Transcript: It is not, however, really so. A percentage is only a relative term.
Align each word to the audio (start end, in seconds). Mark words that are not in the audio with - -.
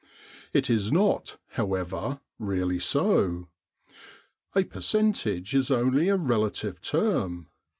It 0.51 0.67
is 0.67 0.91
not, 0.91 1.37
however, 1.49 2.21
really 2.39 2.79
so. 2.79 3.49
A 4.55 4.63
percentage 4.63 5.53
is 5.53 5.69
only 5.69 6.09
a 6.09 6.17
relative 6.17 6.81
term. 6.81 7.49